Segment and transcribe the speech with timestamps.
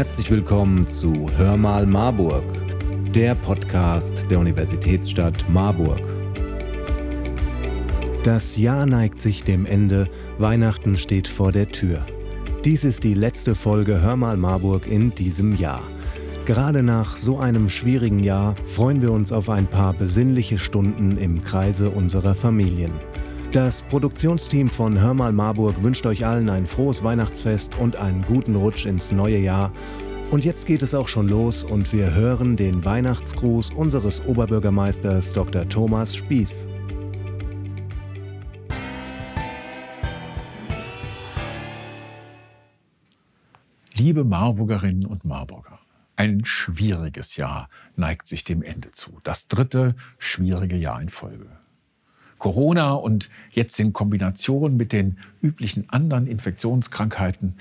[0.00, 2.42] Herzlich willkommen zu Hör mal Marburg,
[3.12, 6.00] der Podcast der Universitätsstadt Marburg.
[8.24, 10.08] Das Jahr neigt sich dem Ende,
[10.38, 12.06] Weihnachten steht vor der Tür.
[12.64, 15.82] Dies ist die letzte Folge Hör mal Marburg in diesem Jahr.
[16.46, 21.44] Gerade nach so einem schwierigen Jahr freuen wir uns auf ein paar besinnliche Stunden im
[21.44, 22.92] Kreise unserer Familien.
[23.52, 28.86] Das Produktionsteam von Hörmal Marburg wünscht euch allen ein frohes Weihnachtsfest und einen guten Rutsch
[28.86, 29.72] ins neue Jahr.
[30.30, 35.68] Und jetzt geht es auch schon los und wir hören den Weihnachtsgruß unseres Oberbürgermeisters Dr.
[35.68, 36.68] Thomas Spieß.
[43.94, 45.80] Liebe Marburgerinnen und Marburger,
[46.14, 49.18] ein schwieriges Jahr neigt sich dem Ende zu.
[49.24, 51.48] Das dritte schwierige Jahr in Folge.
[52.40, 57.54] Corona und jetzt in Kombination mit den üblichen anderen Infektionskrankheiten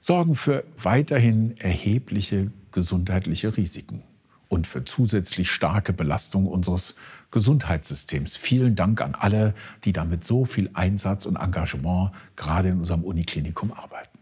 [0.00, 4.02] sorgen für weiterhin erhebliche gesundheitliche Risiken
[4.48, 6.96] und für zusätzlich starke Belastung unseres
[7.30, 8.36] Gesundheitssystems.
[8.36, 13.72] Vielen Dank an alle, die damit so viel Einsatz und Engagement gerade in unserem Uniklinikum
[13.72, 14.18] arbeiten.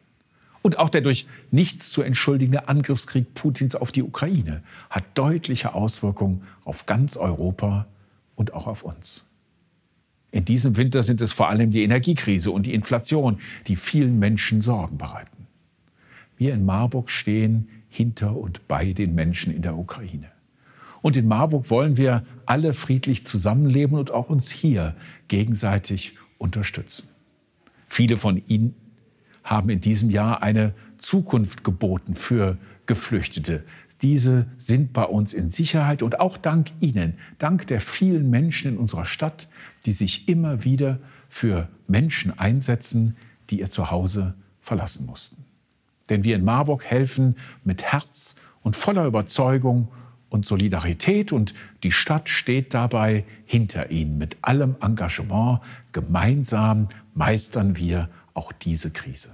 [0.62, 6.44] Und auch der durch nichts zu entschuldigende Angriffskrieg Putins auf die Ukraine hat deutliche Auswirkungen
[6.64, 7.86] auf ganz Europa
[8.34, 9.26] und auch auf uns.
[10.34, 14.62] In diesem Winter sind es vor allem die Energiekrise und die Inflation, die vielen Menschen
[14.62, 15.46] Sorgen bereiten.
[16.36, 20.32] Wir in Marburg stehen hinter und bei den Menschen in der Ukraine.
[21.02, 24.96] Und in Marburg wollen wir alle friedlich zusammenleben und auch uns hier
[25.28, 27.06] gegenseitig unterstützen.
[27.88, 28.74] Viele von Ihnen
[29.44, 33.62] haben in diesem Jahr eine Zukunft geboten für Geflüchtete,
[34.04, 38.78] diese sind bei uns in Sicherheit und auch dank Ihnen, dank der vielen Menschen in
[38.78, 39.48] unserer Stadt,
[39.86, 40.98] die sich immer wieder
[41.30, 43.16] für Menschen einsetzen,
[43.48, 45.46] die ihr Zuhause verlassen mussten.
[46.10, 49.88] Denn wir in Marburg helfen mit Herz und voller Überzeugung
[50.28, 55.60] und Solidarität und die Stadt steht dabei hinter Ihnen mit allem Engagement.
[55.92, 59.30] Gemeinsam meistern wir auch diese Krise.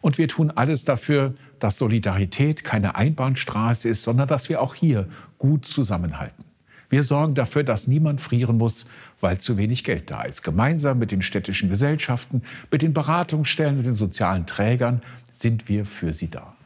[0.00, 5.08] Und wir tun alles dafür, dass Solidarität keine Einbahnstraße ist, sondern dass wir auch hier
[5.38, 6.44] gut zusammenhalten.
[6.90, 8.86] Wir sorgen dafür, dass niemand frieren muss,
[9.20, 10.42] weil zu wenig Geld da ist.
[10.42, 16.12] Gemeinsam mit den städtischen Gesellschaften, mit den Beratungsstellen und den sozialen Trägern sind wir für
[16.12, 16.56] sie da.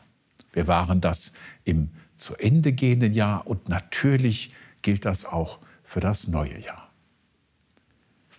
[0.53, 1.33] Wir waren das
[1.65, 6.89] im zu Ende gehenden Jahr und natürlich gilt das auch für das neue Jahr.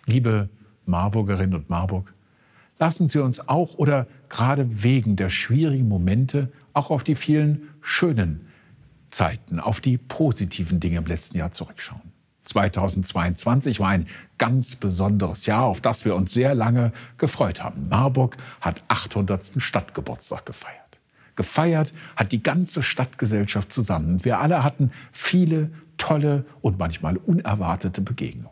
[0.06, 0.50] Liebe
[0.86, 2.14] Marburgerinnen und Marburg,
[2.80, 8.48] lassen Sie uns auch oder gerade wegen der schwierigen Momente auch auf die vielen schönen
[9.10, 12.14] Zeiten, auf die positiven Dinge im letzten Jahr zurückschauen.
[12.46, 14.08] 2022 war ein
[14.38, 17.88] ganz besonderes Jahr, auf das wir uns sehr lange gefreut haben.
[17.90, 19.62] Marburg hat 800.
[19.62, 20.80] Stadtgeburtstag gefeiert.
[21.36, 24.24] Gefeiert hat die ganze Stadtgesellschaft zusammen.
[24.26, 28.50] Wir alle hatten viele tolle und manchmal unerwartete Begegnungen.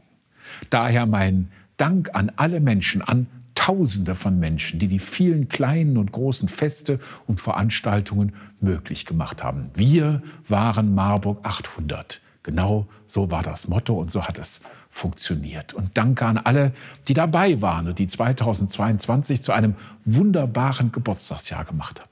[0.70, 3.28] Daher mein Dank an alle Menschen, an
[3.62, 9.70] Tausende von Menschen, die die vielen kleinen und großen Feste und Veranstaltungen möglich gemacht haben.
[9.76, 12.22] Wir waren Marburg 800.
[12.42, 15.76] Genau so war das Motto und so hat es funktioniert.
[15.76, 16.74] Und danke an alle,
[17.08, 22.11] die dabei waren und die 2022 zu einem wunderbaren Geburtstagsjahr gemacht haben.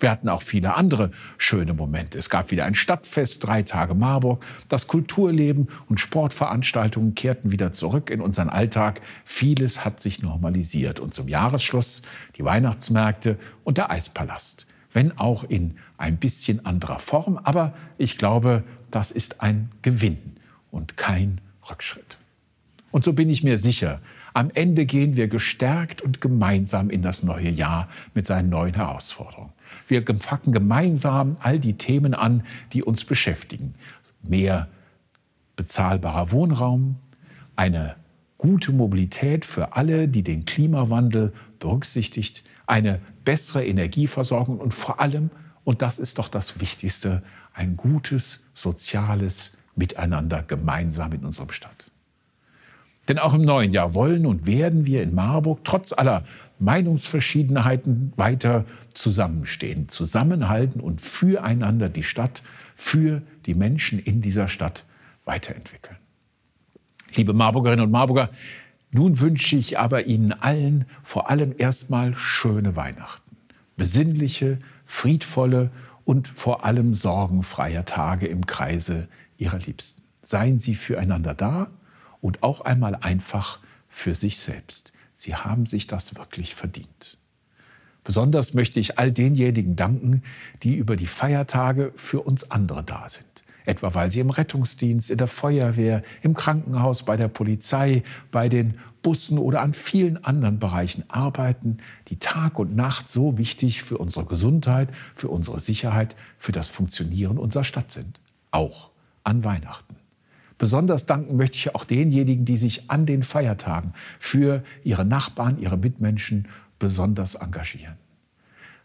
[0.00, 2.18] Wir hatten auch viele andere schöne Momente.
[2.18, 4.42] Es gab wieder ein Stadtfest, drei Tage Marburg.
[4.68, 9.02] Das Kulturleben und Sportveranstaltungen kehrten wieder zurück in unseren Alltag.
[9.24, 11.00] Vieles hat sich normalisiert.
[11.00, 12.02] Und zum Jahresschluss
[12.36, 14.66] die Weihnachtsmärkte und der Eispalast.
[14.92, 17.38] Wenn auch in ein bisschen anderer Form.
[17.42, 20.36] Aber ich glaube, das ist ein Gewinn
[20.70, 21.40] und kein
[21.70, 22.19] Rückschritt.
[22.90, 24.00] Und so bin ich mir sicher,
[24.34, 29.52] am Ende gehen wir gestärkt und gemeinsam in das neue Jahr mit seinen neuen Herausforderungen.
[29.86, 33.74] Wir packen gemeinsam all die Themen an, die uns beschäftigen.
[34.22, 34.68] Mehr
[35.56, 36.96] bezahlbarer Wohnraum,
[37.56, 37.96] eine
[38.38, 45.30] gute Mobilität für alle, die den Klimawandel berücksichtigt, eine bessere Energieversorgung und vor allem,
[45.64, 47.22] und das ist doch das Wichtigste,
[47.52, 51.90] ein gutes soziales Miteinander gemeinsam in unserem Stadt.
[53.10, 56.22] Denn auch im neuen Jahr wollen und werden wir in Marburg trotz aller
[56.60, 62.44] Meinungsverschiedenheiten weiter zusammenstehen, zusammenhalten und füreinander die Stadt,
[62.76, 64.84] für die Menschen in dieser Stadt
[65.24, 65.96] weiterentwickeln.
[67.16, 68.30] Liebe Marburgerinnen und Marburger,
[68.92, 73.36] nun wünsche ich aber Ihnen allen vor allem erstmal schöne Weihnachten,
[73.76, 75.72] besinnliche, friedvolle
[76.04, 80.00] und vor allem sorgenfreie Tage im Kreise Ihrer Liebsten.
[80.22, 81.72] Seien Sie füreinander da
[82.20, 84.92] und auch einmal einfach für sich selbst.
[85.14, 87.18] Sie haben sich das wirklich verdient.
[88.04, 90.22] Besonders möchte ich all denjenigen danken,
[90.62, 93.26] die über die Feiertage für uns andere da sind.
[93.66, 98.78] Etwa weil sie im Rettungsdienst, in der Feuerwehr, im Krankenhaus, bei der Polizei, bei den
[99.02, 101.78] Bussen oder an vielen anderen Bereichen arbeiten,
[102.08, 107.38] die Tag und Nacht so wichtig für unsere Gesundheit, für unsere Sicherheit, für das Funktionieren
[107.38, 108.18] unserer Stadt sind.
[108.50, 108.90] Auch
[109.24, 109.99] an Weihnachten.
[110.60, 115.78] Besonders danken möchte ich auch denjenigen, die sich an den Feiertagen für ihre Nachbarn, ihre
[115.78, 116.48] Mitmenschen
[116.78, 117.96] besonders engagieren.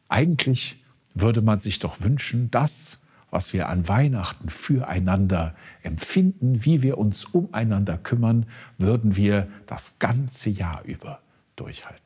[0.08, 0.82] Eigentlich
[1.16, 3.00] würde man sich doch wünschen, das,
[3.30, 8.46] was wir an Weihnachten füreinander empfinden, wie wir uns umeinander kümmern,
[8.78, 11.20] würden wir das ganze Jahr über
[11.58, 12.00] durchhalten.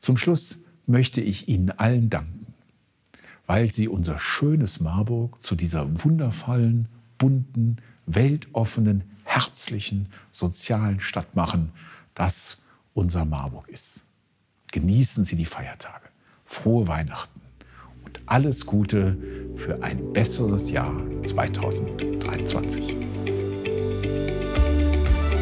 [0.00, 2.46] Zum Schluss möchte ich Ihnen allen danken,
[3.46, 6.88] weil Sie unser schönes Marburg zu dieser wundervollen,
[7.18, 7.76] bunten,
[8.06, 11.72] weltoffenen, herzlichen, sozialen Stadt machen,
[12.14, 12.62] das
[12.94, 14.04] unser Marburg ist.
[14.72, 16.08] Genießen Sie die Feiertage.
[16.44, 17.40] Frohe Weihnachten
[18.04, 19.18] und alles Gute
[19.54, 20.94] für ein besseres Jahr
[21.24, 22.96] 2023.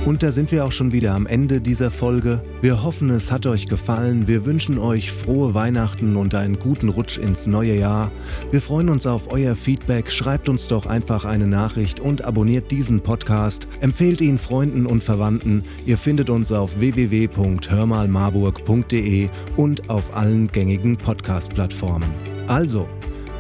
[0.06, 2.41] Und da sind wir auch schon wieder am Ende dieser Folge.
[2.61, 4.29] Wir hoffen, es hat euch gefallen.
[4.29, 8.12] Wir wünschen euch frohe Weihnachten und einen guten Rutsch ins neue Jahr.
[8.53, 10.12] Wir freuen uns auf euer Feedback.
[10.12, 13.67] Schreibt uns doch einfach eine Nachricht und abonniert diesen Podcast.
[13.81, 15.64] Empfehlt ihn Freunden und Verwandten.
[15.87, 22.14] Ihr findet uns auf www.hörmalmarburg.de und auf allen gängigen Podcast-Plattformen.
[22.47, 22.88] Also,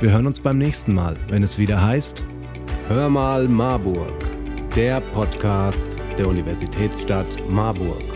[0.00, 2.24] wir hören uns beim nächsten Mal, wenn es wieder heißt
[2.88, 4.26] Hör mal Marburg,
[4.74, 8.15] der Podcast der Universitätsstadt Marburg.